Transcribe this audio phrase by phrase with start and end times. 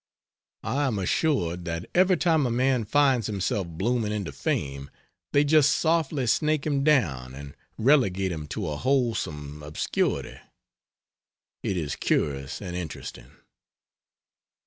[0.63, 4.89] I am assured that every time a man finds himself blooming into fame,
[5.31, 10.39] they just softly snake him down and relegate him to a wholesome obscurity.
[11.61, 13.29] It is curious and interesting.